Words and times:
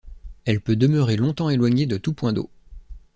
Elle 0.45 0.61
peut 0.61 0.75
demeurer 0.75 1.15
longtemps 1.15 1.51
éloignée 1.51 1.85
de 1.85 1.97
tout 1.97 2.13
point 2.15 2.33
d’eau. 2.33 2.49